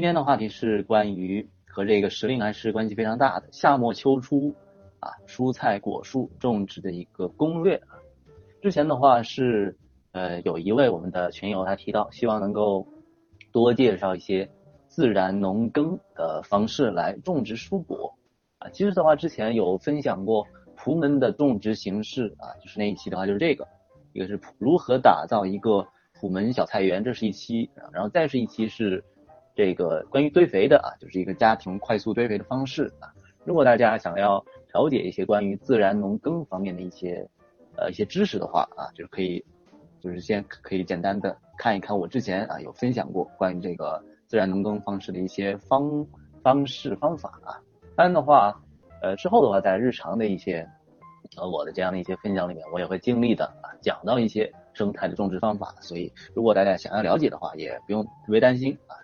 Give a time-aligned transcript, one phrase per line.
[0.00, 4.54] 今天的话题是关于和这个时令还是关系非常大的夏末秋初
[4.98, 7.78] 啊蔬菜果树种植的一个攻略。
[8.62, 9.76] 之前的话是
[10.12, 12.86] 呃有一位我们的群友他提到，希望能够
[13.52, 14.48] 多介绍一些
[14.88, 18.14] 自然农耕的方式来种植蔬果
[18.56, 18.70] 啊。
[18.70, 20.46] 其实的话之前有分享过
[20.76, 23.68] 蒲门的种植形式啊，就是那一期的话就是这个，
[24.14, 25.86] 一个是如何打造一个。
[26.18, 29.02] 普门小菜园，这是一期，然后再是一期是
[29.62, 33.12] 这个关于堆肥的啊，就是一个家庭快速堆肥的方式啊。
[33.44, 34.42] 如果大家想要
[34.72, 37.28] 了解一些关于自然农耕方面的一些
[37.76, 39.44] 呃一些知识的话啊，就是可以
[40.00, 46.06] 就是先可以简单的看一看我之前啊有分享过关于这个自然农耕方式的一些方
[46.42, 47.60] 方式方法啊。
[47.94, 48.58] 当然的话，
[49.02, 50.66] 呃之后的话在日常的一些
[51.36, 54.50] 呃我的这样的一些分享里面，我也会尽力的啊讲到一些。
[54.72, 58.94] 生态的种植方法，所以如果大家想要了解的话，也不用特别担心啊。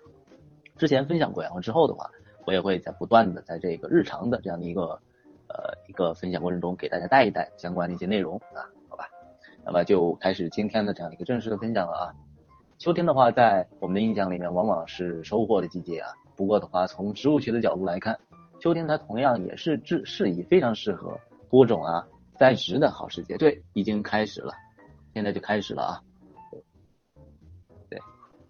[0.77, 2.09] 之前分享过，然后之后的话，
[2.45, 4.99] 我也会在不断的在这个日常的这样的一个
[5.47, 9.09] 呃一个分享过程中，给大家带一带相关的一些内容啊，好吧？
[9.65, 12.13] 那么就开始今天的这样的一个正式的分享了啊。
[12.77, 16.11] 秋天的话，在我们的印象里面，往往是收获的季节啊。
[16.35, 18.15] 不过的话，从植物学的角度来看，
[18.59, 23.35] 秋天它同样也是适适宜非常适合播种啊栽植的好时节。
[23.35, 24.53] 对，已经开始了。
[25.15, 26.01] 现在就开始了啊，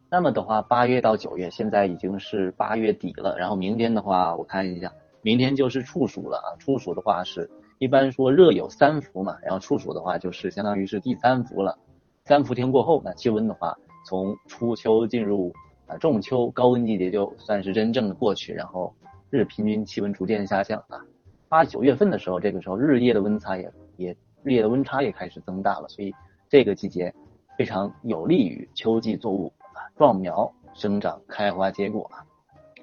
[0.09, 4.91] 那么的话，八月到九月，现在已经是八月底了，然后明天的话，我看一下，
[5.22, 11.77] 明天就是处暑了啊，处暑的话是一般说热有三伏嘛，然后处暑的话就是相当于是第三伏了，
[12.23, 15.53] 三伏天过后，那气温的话，从初秋进入
[15.88, 18.94] 啊仲秋高温季节就算是真正的过去，然后
[19.30, 21.03] 日平均气温逐渐下降啊，
[21.49, 26.14] 八九月份的时候，这个时候日夜的温差也也日夜的温差也开始增大了，所以。
[26.49, 27.14] 这个季节
[27.58, 29.52] 非常有利于秋季作物
[29.95, 32.25] 壮苗生长开花结果啊，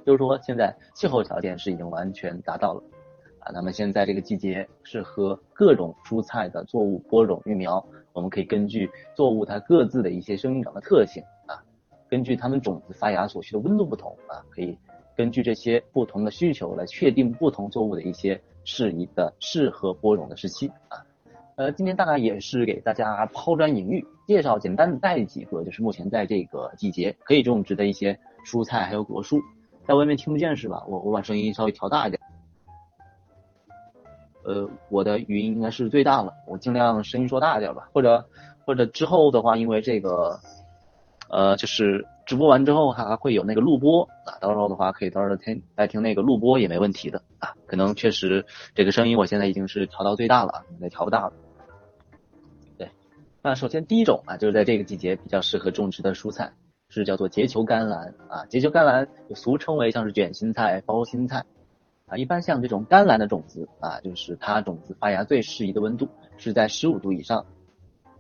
[0.05, 2.83] 就是说现在气候条件是已经完全达到了
[3.41, 11.63] 啊，那么现在这个季节适合各种蔬菜的作物播种育苗，我们可以根据作物它各自的一些生长的特性啊，
[12.09, 14.79] 根据它们种子发芽所需的温度不同啊，可以
[15.17, 21.05] 根据这些不同的需求来确定不同作物的一些适宜的适合播种的时期啊。
[21.57, 29.41] 呃，今天大概也是给大家抛砖引玉，介绍简单的带几个，就是目前在这个季节可以种植的一些蔬菜还有果树。
[29.87, 30.83] 在外面听不见是吧？
[30.89, 32.21] 我我把声音稍微调大一点。
[34.45, 37.89] 呃，我的语音应该是最大了，我尽量声音说大一点吧。
[37.93, 38.27] 或者
[38.65, 40.39] 或者之后的话，因为这个
[41.29, 47.55] 呃，就是直播完之后还会有那个录播啊，到时候的话可以到时候听来听那个录播也没问题的啊。
[47.67, 51.33] 可能确实这个声音我现在已经是调到最大了，再调不大了。
[53.47, 56.51] 那首先第一种啊，就是在这个季节比较适合种植的蔬菜
[56.89, 61.45] 是叫做结球甘蓝啊，结球甘蓝俗称为像是卷心菜、包心菜
[62.07, 62.17] 啊。
[62.17, 67.45] 一般像这种甘蓝的种子啊，就是它种子发芽最适宜的温度是在十五度以上。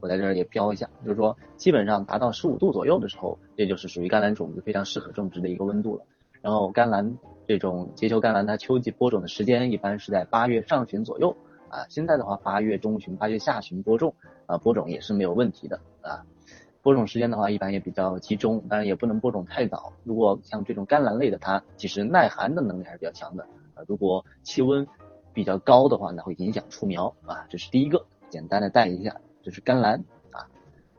[0.00, 6.04] 我在这儿也标一下，就是说基本上达到十五度左右的时候，这就是属于甘蓝种子非常适合种植的一个温度了。
[6.42, 7.16] 然后甘蓝
[7.48, 11.34] 这种结球甘蓝，它秋季播种的时间一般是在八月上旬左右。
[11.70, 14.14] 啊，现在的话，八月中旬、八月下旬播种
[14.46, 16.24] 啊，播种也是没有问题的啊。
[16.82, 19.90] 播种时间的话，一般也比较集中，当然也不能播种太早。
[20.04, 23.42] 如果像这种甘蓝类的，它其实耐寒的能力还是比较强的
[23.74, 23.82] 啊。
[23.86, 24.86] 如果气温
[25.32, 27.46] 比较高的话，那会影响出苗啊。
[27.48, 29.94] 这是第一个，简单的带一下，这是甘蓝
[30.30, 30.46] 啊。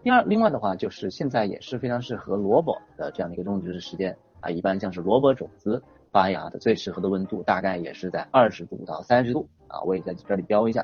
[0.02, 4.50] 第二，另外的话就是现在也是非常适合萝卜的这样的一个种植时间啊。
[4.50, 9.48] 一般像是萝卜种子发芽的最适合的温度，大概也是在二十度到三十度。
[9.68, 10.82] 啊，我也在这里标一下，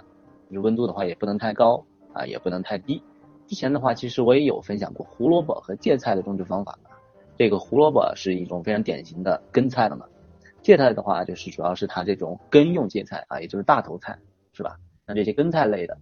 [0.48, 1.84] 就是温度的话也不能太高
[2.14, 3.02] 啊，也不能太低。
[3.48, 6.78] 之前的话，其实我也有分享过胡萝卜和芥菜的种植方法。
[7.38, 10.06] 这个胡萝卜是一种非常典型的根菜了嘛，
[10.62, 14.18] 芥菜的话就是主要是它这种根用芥菜啊，也就是大头菜，
[14.54, 14.78] 是吧？
[15.08, 15.98] 那这些根菜类的，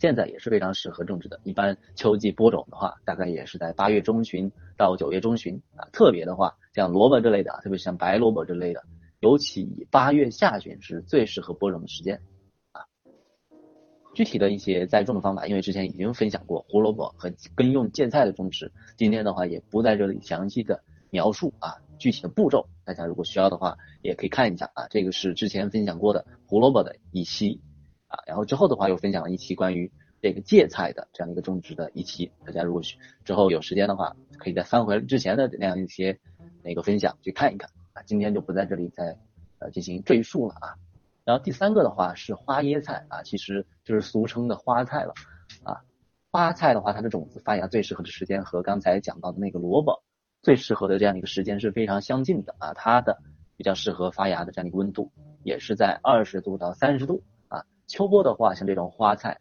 [0.00, 1.38] 现在也是非常适合种植的。
[1.44, 5.86] 一般秋季播种的话，大概也是在八月中旬到九月中旬啊。
[5.92, 8.82] 特别的话，像萝卜之类的，特别像白萝卜之类的。
[9.20, 12.20] 尤其以八月下旬是最适合播种的时间。
[14.14, 22.68] 具体的一些栽种的方法，因为之前已经分享过胡萝卜和根用芥菜的种植，今天的话也不在这里详细的描述啊具体的步骤。
[22.84, 27.60] 大家如果需要的话，也可以看一下啊，这个是之前分享过的胡萝卜的一期
[28.06, 29.90] 啊，然后之后的话又分享了一期关于
[30.22, 32.30] 这个芥菜的这样一个种植的一期。
[32.46, 32.82] 大家如果
[33.24, 36.20] 之后有时间的话，可以再翻回之前的那样一些
[36.62, 37.68] 那个分享去看一看。
[37.94, 39.16] 啊，今天就不在这里再
[39.58, 40.74] 呃进行赘述了啊。
[41.24, 45.14] 然后第三个的话是花椰菜啊，其实就是俗称的花菜了
[45.62, 45.80] 啊。
[46.30, 50.02] 花菜的话，它的种子发芽最适合的时间和刚才讲到的那个萝卜
[50.42, 53.16] 最适合的这样一个时间是非常相近的啊，它的
[53.56, 55.10] 比较适合发芽的这样一个温度
[55.44, 57.64] 也是在二十度到三十度啊。
[57.86, 59.38] 秋播的话，像这种花菜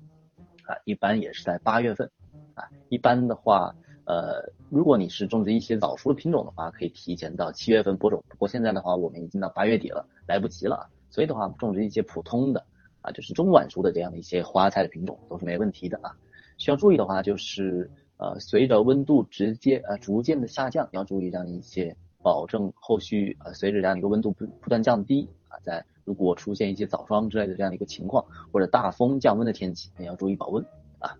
[0.67, 2.09] 啊，一般也是在八月份
[2.53, 2.63] 啊。
[2.89, 3.75] 一般的话，
[4.05, 8.23] 呃，如果你是种植一些早熟的品种的话，可以提前到七月份播种。
[8.29, 10.87] 不过现在的话，我们已经到八月底了，来不及了。
[11.13, 12.65] 所以的话，种植一些普通的
[13.01, 16.11] 啊，就是中晚熟的这样的一些花菜的品种都是没问题的啊。
[16.57, 17.89] 需要注意的话就是。
[18.17, 28.23] 呃，随着温度直接呃逐渐的下降，要注意这样的一些，保证后续呃随着这样的一个温度不不断降低啊，在如果出现一些早霜之类的这样的一个情况，
[28.53, 30.63] 或者大风降温的天气，也要注意保温
[30.99, 31.17] 啊。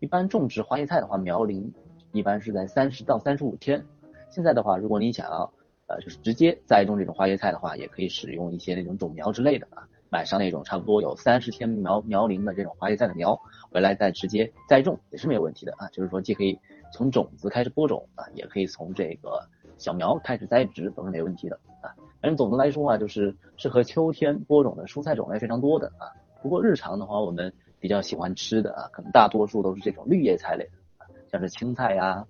[0.00, 1.72] 一般种植花叶菜的话，苗龄
[2.12, 3.82] 一般是在三十到三十五天。
[4.28, 5.50] 现在的话，如果你想要
[5.88, 9.88] 呃就是直接栽种这种花椰菜的话，也可以使用一些那种种苗之类的啊。
[10.10, 13.38] 买上那种差不多有三十天苗苗龄的这种花椰菜的苗，
[13.70, 15.86] 回来再直接栽种也是没有问题的啊。
[15.88, 16.58] 就是说既可以
[16.92, 19.46] 从种子开始播种啊，也可以从这个
[19.76, 21.92] 小苗开始栽植，都是没问题的啊。
[22.22, 26.08] 反正总的来说啊，就是适合秋天播种的蔬菜种类非常多的啊。
[26.42, 32.24] 不过日常的话，我们比较喜欢吃的啊，可能大多数都是这种绿叶菜类的，像是青菜呀、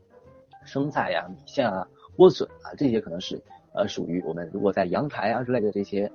[0.65, 1.87] 生菜呀、米线啊、
[2.19, 3.41] 莴笋啊，这些可能是
[3.73, 6.13] 呃属于我们如果在阳台啊之类的这些。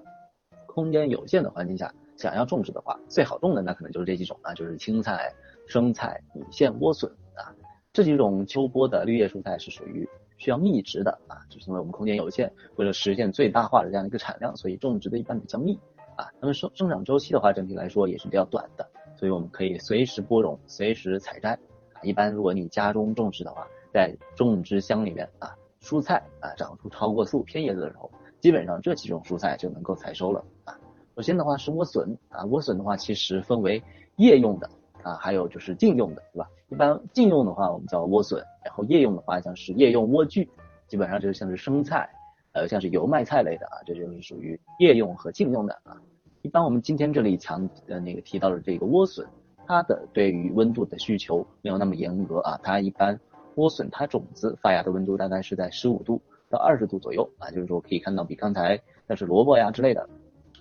[0.66, 5.32] 空间有限的环境下，想要种植的话，最好种的那可能就是这几种啊，就是青菜、
[5.68, 7.54] 生菜、米线、莴笋啊，
[7.94, 10.10] 这几种秋播的绿叶蔬菜是属于
[10.40, 15.80] 需要密植的啊，就是因为我们空间有限，为了实现最大化的这样一个产量，所以种植的一般比较密
[16.16, 16.28] 啊。
[16.42, 21.52] 那么生生长周期的话，整体来说也是比较短的，所以我们可以随时播种，随时采摘
[21.94, 22.02] 啊。
[22.02, 28.10] 一般如果你家中种植的话，在种植箱里面啊，蔬菜啊长出超过四五片叶子的时候。
[28.40, 30.78] 基本上这几种蔬菜就能够采收了啊。
[31.16, 33.82] 首先的话是莴笋啊，莴笋的话其实分为
[34.18, 34.70] 叶用的
[35.02, 36.50] 啊，还有就是茎用的，对吧？
[36.68, 40.46] 一般茎用的话我们叫莴笋，然后叶用的话像是叶用莴苣，
[40.88, 42.10] 基本上就是像是生菜，
[42.52, 45.96] 呃像是油麦菜类的啊，这就是属于叶用和茎用的啊。
[46.42, 49.26] 一般我们今天这里强呃那个提到的这个莴笋，
[49.66, 53.18] 它的对于温度的需求没有那么严格啊，它一般
[53.56, 56.22] 莴笋它种子发芽的温度大概是在十五度。
[56.50, 60.08] 到二十度左右啊，就是说可以看到比刚才像是萝卜呀之类的，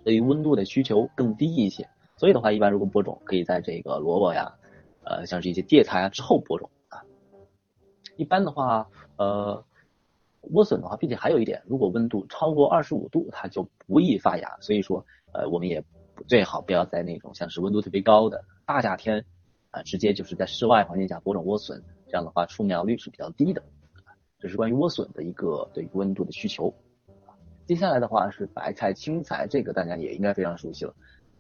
[0.05, 1.87] 对于温度的需求更低一些。
[2.17, 4.55] 所以的话，一般如果播种，可以在这个萝卜呀，
[5.05, 7.05] 呃，像是一些芥菜啊之后播种啊。
[8.17, 9.63] 一般的话，呃，
[10.51, 14.57] 莴笋的话，并且还有一点，如果温度超过二十五度，它就不易发芽。
[14.63, 15.85] 所以说，呃，我们也
[16.27, 19.23] 最好不要在那种像是温度特别高的大夏天
[19.71, 23.63] 啊，直接就是在室外环境下播种莴笋，这样的话出苗率是比较低的。
[24.39, 26.71] 这是关于莴笋的一个对于温度的需求。
[27.65, 30.95] 接下来的话是白菜、青菜，这个大家也应该非常熟悉了。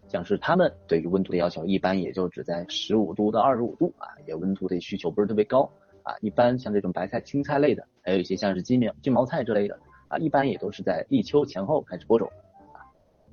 [0.08, 5.70] 像是它们对于温度的要求，一般也就只在十五度到二十五度啊，也温度的需求不是特别高
[6.04, 6.14] 啊。
[6.22, 9.78] 一般像这种白菜、青菜类的，还有一些像是金苗、金毛菜之类的
[10.08, 12.26] 啊，一般也都是在立秋前后开始播种
[12.72, 12.80] 啊。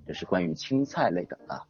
[0.05, 1.63] 这是关于青菜类的啊。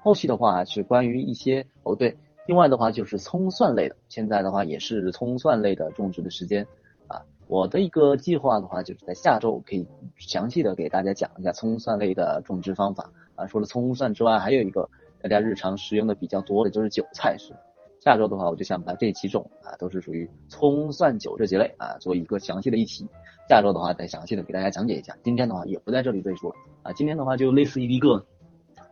[0.00, 2.16] 后期的话是关于一些哦对，
[2.48, 6.66] 另外的话就是葱蒜类的，现在的话也是葱蒜类的种植的时间
[7.06, 7.20] 啊。
[7.46, 9.86] 我的一个计划的话，就是在下周可以
[10.16, 13.44] 详细的给大家讲一下葱蒜类的种植方法啊。
[13.44, 14.88] 除了葱蒜之外，还有一个
[15.20, 17.54] 大家日常食用的比较多的就是韭菜是。
[18.00, 23.06] 下周的话，我就想把这几种啊，都是属于葱蒜韭这几类啊，做一个详细的一期。
[23.46, 25.14] 下周的话，再详细的给大家讲解一下。
[25.22, 26.92] 今天的话也不在这里赘述了啊。
[26.94, 28.24] 今天的话就类似于一个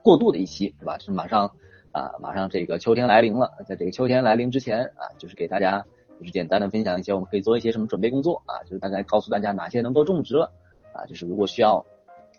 [0.03, 0.99] 过渡的一期，是吧？
[0.99, 1.51] 是马上
[1.97, 5.85] 啊，马上这个秋天来临了，在这个秋天来临之前啊，就是给大家。
[6.19, 8.57] 就是简单的分享一些，我们可以做一些什么准备工作啊？
[8.65, 10.51] 就是大概告诉大家哪些能够种植了
[10.95, 11.05] 啊？
[11.05, 11.85] 就是如果需要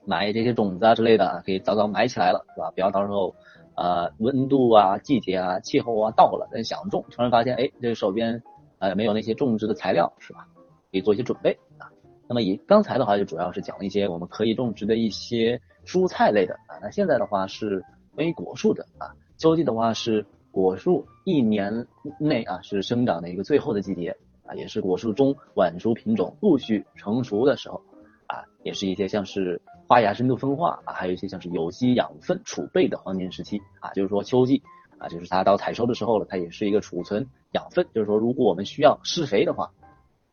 [0.03, 2.71] 买这些种子啊之类的，可以早早买起来了，是吧？
[2.71, 3.35] 不要到时候
[3.75, 8.41] 呃温度啊、季节啊、气候啊到了，但想种，突然发现哎，这手边
[8.79, 10.47] 呃没有那些种植的材料，是吧？
[10.91, 11.85] 可以做一些准备啊。
[12.27, 16.81] 那么以刚才的话就主要是讲了一些我们可以种植的一些蔬菜类的啊。
[16.81, 17.85] 那现在的话是
[18.15, 19.13] 关于果树的啊。
[19.37, 20.25] 秋季的话是。
[20.49, 21.85] 果树一年
[22.19, 27.79] 内啊是生长的一个最后的季节啊，也是果树中晚熟品种陆续成熟的时候
[28.25, 34.63] 啊，也是一些像是花芽深度分化啊，还有一些像是有机养分储备的黄金时期啊，就是说秋季
[34.97, 39.69] 啊，就是它到采收的时候了，它也是一个储存养分，就是说如果我们需要施肥的话，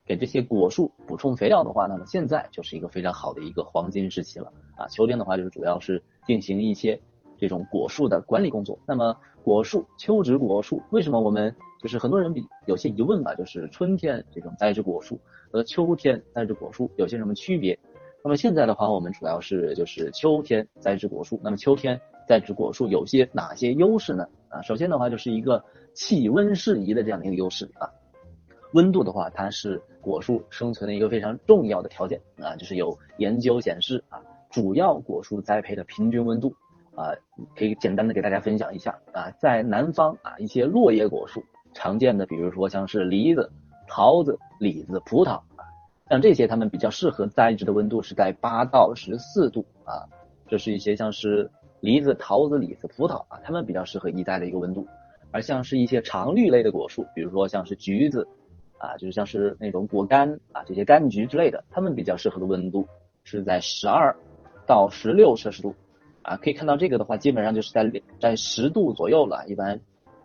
[0.07, 6.99] 给这些果树补充肥料的话，那么现在就是一个非常好的一个黄金时期了啊，秋天的话就是主要是进行一些
[7.45, 9.15] 这种果树的管理工作，那么。
[9.45, 13.35] 果树秋植果树，为什么我们就是很多人比有些疑问吧？
[13.35, 15.21] 就是春天这种栽植果树
[15.53, 17.79] 和秋天栽植果树有些什么区别？
[18.23, 21.39] 那么现在的话，我们主要是就是秋天栽植果树。
[21.45, 24.27] 那么秋天栽植果树有些哪些优势呢？
[24.49, 27.85] 啊，首先的话就是一个气温适宜的这样的一个优势啊。
[28.73, 36.57] 温度的话，它是果树生存的一个非常重要的条件啊，就是有研究显示啊，主要果树栽培的平均温度
[36.95, 37.13] 啊，
[37.57, 43.51] 可以简单的给大家分享一下啊，在南方啊，一些落叶果树常见的，比如说像是梨子、
[43.89, 45.65] 桃子、李子、葡萄啊，
[46.09, 50.07] 像这些它们比较适合栽植的温度是在八到十四度啊，
[50.49, 54.87] 这是一些像是梨子、桃子、李子、葡萄啊，它们比较适合一栽的一个温度。
[55.31, 58.25] 而像是一些常绿类的果树，比如说像是橘子
[58.79, 62.87] 啊，就是像是那种果干啊，这些柑橘之类的，它们比较适合的温度
[63.25, 64.15] 是在十二
[64.65, 65.75] 到十六摄氏度
[66.25, 66.37] 啊。
[66.37, 69.47] 可以看到这个的话，基本上就是在在十度左右了。
[69.47, 69.81] 一般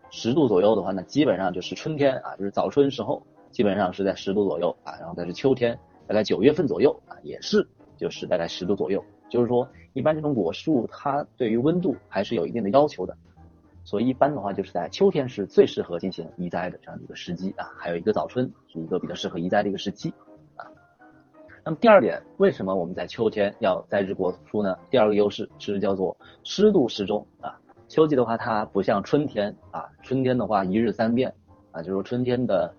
[0.10, 4.98] 十度左右的话呢，基本上就是春天啊，就是早春时候，基本上是在十度左右啊。
[5.00, 5.78] 然后再是秋天，
[6.08, 9.04] 大概九月份左右啊，也是就是大概十度左右。
[9.30, 13.16] 就是说，一般这种果树它对于温度还是有一定的要求的。
[13.84, 20.14] 所以一般的话，就是在秋天是最适合进行移栽的这样的一个时机啊，还有一个早春是一个比较适合移栽的一个时期。
[21.64, 24.78] 那么第二点，为什么我们在秋天要栽植果树呢？
[24.90, 27.60] 第二个优势是叫做湿度适中啊。
[27.88, 31.34] 秋季的话，它不像春天啊，春天的话一日三变
[31.72, 32.74] 啊，就是说春天的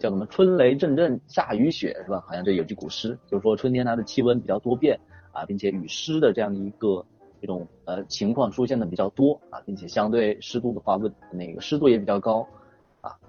[0.00, 2.22] 叫什么春雷阵阵下雨雪是吧？
[2.26, 4.98] 好像这有句古诗，就是说春天它的气温比较多变
[5.32, 7.04] 啊，并且雨湿的这样的一个。
[7.40, 12.44] 这种呃情况出现的比较多啊，并且相对湿度的话温那个湿度也比较高。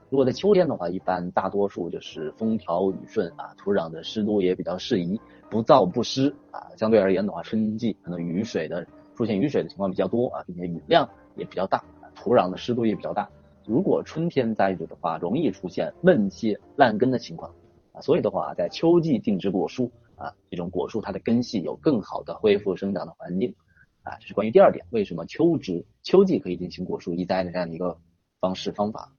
[0.10, 6.66] 如果在秋天的话，一般大多数就是风调雨顺啊，土壤的湿度也比较适宜，不燥不湿啊。
[6.76, 11.84] 相对而言的话，春季可能雨水的出现雨水的情况比较多啊，并且雨量也比较大，
[12.16, 13.30] 土壤的湿度也比较大。
[13.68, 17.54] 如果春天栽植的话，容易出现闷气烂根的情况
[17.92, 18.02] 啊。
[18.02, 23.54] 所以的话，在秋季定植果树啊，这种果树它的根系有更好的恢复生长的环境。
[24.02, 27.96] 啊，这是关于第二点，为什么秋植秋季可以进行果树移栽的这样的一个
[28.40, 29.12] 方式方法。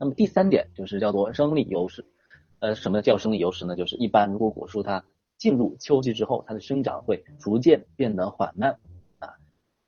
[0.00, 2.04] 那么第三点就是叫做生理优势。
[2.60, 3.76] 呃，什么叫生理优势呢？
[3.76, 5.04] 就是一般如果果树它
[5.36, 8.78] 进入秋季之后，它的生长会逐渐变得缓慢
[9.18, 9.28] 啊。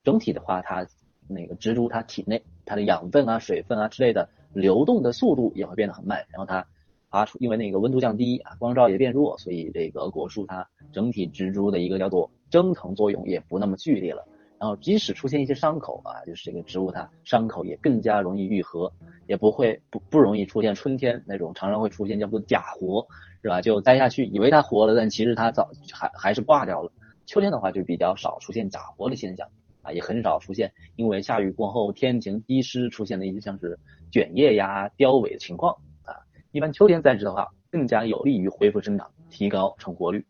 [0.04, 0.87] 整体的话，它
[1.28, 6.66] 那个植株它体内它的养分啊、水分啊之类的流动的速度也会变得很慢，然后它
[7.11, 14.26] 发出因为那个温度降低啊，光照也变弱，所以这个果树它整体植株的一个叫做蒸腾作用也不那么剧烈了，
[14.62, 18.92] 然后即使出现一些伤口啊，就是这个植物它伤口也更加容易愈合，
[19.26, 23.04] 也不会不不容易出现春天那种常常会出现叫做假活，
[23.42, 23.61] 是吧？
[23.61, 26.92] 就栽下去以为它活了，但其实它早还还是挂掉了。
[27.26, 29.49] 秋天的话就比较少出现假活的现象
[29.83, 33.76] 啊，也很少出现因为下雨过后天晴低湿出现的一些像是
[34.12, 36.14] 卷叶呀、凋萎的情况啊。
[36.52, 40.25] 一般秋天栽植的话，更加有利于恢复生长，提高成活率。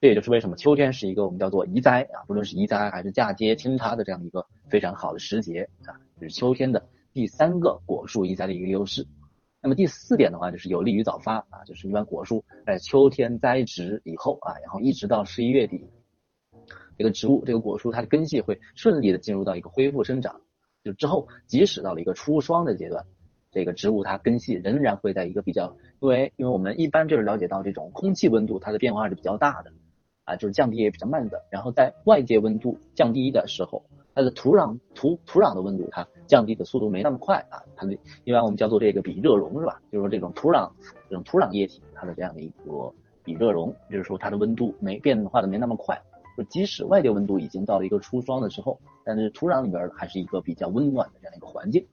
[0.00, 9.04] 这也就是为什么秋天是一个我们叫做移栽啊，不论是移栽还是嫁接扦插的这样一个非常好的时节啊，是秋天的第三个果树移栽的一个优势。
[9.60, 15.84] 那么第四点的话，就是有利于早发啊，就是一般果树在秋天栽植以后啊，然后一直到十一月底，
[16.96, 20.40] 这个植物这个果树它的根系会顺利的进入到一个恢复生长，
[20.84, 23.04] 就之后即使到了一个初霜的阶段，
[23.50, 29.72] 这个植物它根系仍然会在一个比较，因为因为我们一般就是了解到这种空气温度它的变化是比较大的。
[30.28, 33.82] 啊，就是降低也比较慢的，然后在外界温度降低的时候，
[34.14, 39.80] 它的土壤土土壤的温度它降低的速度没那么快啊，它的一般我们叫做这个比热容是吧？
[39.90, 40.70] 就是说这种土壤
[41.08, 42.92] 这种土壤液体它的这样的一个
[43.24, 45.98] 比热容，就是说它的温度没变化的没那么快，
[46.36, 51.86] 就即使外界温度已经到了一个初霜的时候，但是土壤里边还是一个比较温暖的这样一个环境。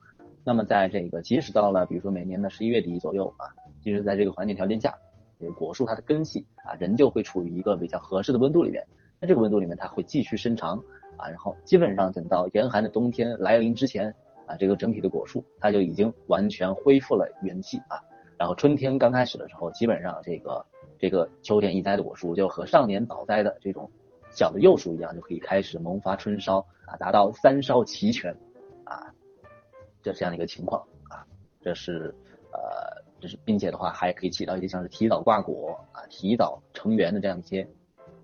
[0.44, 3.48] 那么在这个即使到了比如说每年的十一月底左右啊，
[3.82, 4.94] 即使在这个环境条件下。
[5.38, 8.86] 这个果树它的根系啊，仍旧会处于一个比较合适的温度里面。
[9.20, 10.76] 那这个温度里面，它会继续伸长
[11.16, 14.14] 啊，然后基本上等到严寒的冬天来临之前
[14.46, 18.00] 啊，这个整体的果树它就已经完全恢复了元气啊。
[18.38, 20.64] 然后春天刚开始的时候，基本上这个
[20.98, 23.90] 这个秋天移栽的果树就和上年早栽的这种
[24.30, 28.34] 小的幼树一样，就可以开始萌发春梢啊，达到三梢齐全
[28.84, 29.12] 啊，
[30.02, 31.26] 这这样的一个情况啊，
[31.60, 32.14] 这是。
[33.18, 37.66] 就是，并且的话，还可以起到一些像是提早挂果啊、提早成园的这样一些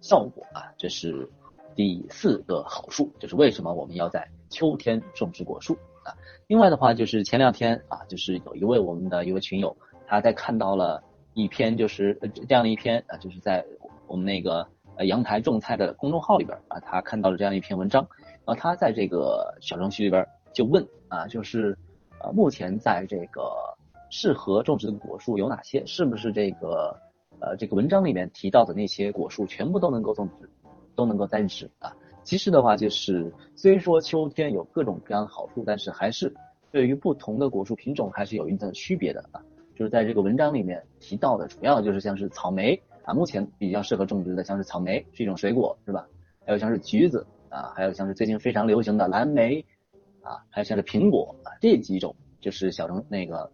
[0.02, 0.70] 效果啊。
[0.76, 1.26] 这是
[1.74, 5.72] 第四个好处，就是为什么我们要在秋天种植果树
[6.04, 6.12] 啊。
[6.46, 9.74] 另外的话，就是前两天啊，就是有一位我们的一位群友，
[10.06, 13.64] 他在看到了一篇就是这样的一篇啊，就是在
[14.06, 18.06] 我们那个呃阳台种菜的公众号里边啊，他看到了这样一篇文章，
[18.44, 21.78] 然后他在这个小程序里边就问啊，就是
[22.20, 23.42] 呃目前在这个。
[24.12, 25.82] 适合种植的果树有哪些？
[25.86, 26.94] 是不是这个
[27.40, 30.48] 呃这个文章里面提到的那些果树全部都能够种植，
[30.94, 31.96] 都能够栽植啊？
[32.22, 36.32] 其实的话就是，虽说秋天有各种各样的好处，但是还是
[36.70, 39.40] 对于不同的果树品种还是有一定的区别的啊。
[39.74, 46.06] 就是在这个文章里面提到的，主要就是像是草莓啊，目前比较适合种植的像是草莓是一种水果，是吧？
[46.44, 49.64] 还有像是橘子啊，还有像是最近非常流行的蓝莓
[50.20, 53.50] 啊，还有像是苹果啊，这几种就是小程那个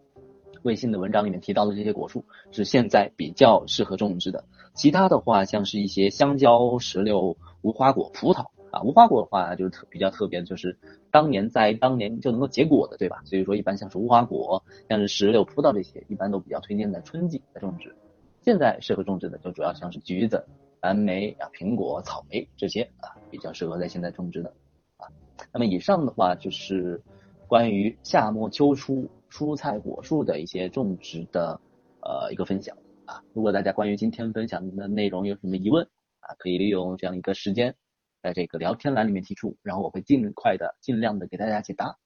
[0.62, 4.45] 微信的文章里面提到的这些果树是现在比较适合种植的。
[4.75, 8.47] 其他的话，像是一些香蕉、石榴、无花果、葡萄。
[8.71, 10.79] 啊，无花果的话就是特比较特别，就是
[11.11, 13.23] 当年在当年就能够结果的，对吧？
[13.25, 17.97] 所以说一般像是无花果、像是石榴、葡萄这些，一般都比较推荐在春季来种植。
[18.43, 20.45] 现在适合种植的就主要像是橘子、
[20.83, 24.53] 蓝莓啊、苹果、草莓这些啊，比较适合在现在种植的
[24.99, 25.09] 啊。
[25.50, 27.03] 那么以上的话就是
[27.47, 31.61] 关于夏末秋初蔬菜果树的一些种植的
[32.00, 33.23] 呃一个分享啊。
[33.32, 35.85] 如果大家关于今天分享的内容有什么疑问
[36.20, 37.76] 啊，可以利用这样一个时间。
[38.20, 41.97] 在这个聊天栏里面提出，然后我会尽快的、尽量的给大家解答。